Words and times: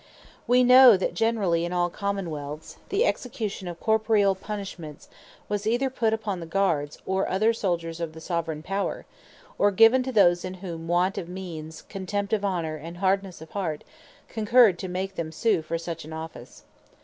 Wee 0.47 0.63
know 0.63 0.97
that 0.97 1.13
generally 1.13 1.63
in 1.63 1.71
all 1.71 1.91
Common 1.91 2.31
wealths, 2.31 2.77
the 2.89 3.05
Execution 3.05 3.67
of 3.67 3.79
Corporeall 3.79 4.33
Punishments, 4.33 5.07
was 5.47 5.67
either 5.67 5.91
put 5.91 6.11
upon 6.11 6.39
the 6.39 6.47
Guards, 6.47 6.97
or 7.05 7.27
other 7.29 7.53
Souldiers 7.53 7.99
of 7.99 8.13
the 8.13 8.19
Soveraign 8.19 8.63
Power; 8.63 9.05
or 9.59 9.69
given 9.69 10.01
to 10.01 10.11
those, 10.11 10.43
in 10.43 10.55
whom 10.55 10.87
want 10.87 11.19
of 11.19 11.29
means, 11.29 11.83
contempt 11.83 12.33
of 12.33 12.43
honour, 12.43 12.77
and 12.77 12.97
hardnesse 12.97 13.41
of 13.43 13.51
heart, 13.51 13.83
concurred, 14.27 14.79
to 14.79 14.87
make 14.87 15.13
them 15.17 15.31
sue 15.31 15.61
for 15.61 15.77
such 15.77 16.03
an 16.03 16.13
Office. 16.13 16.63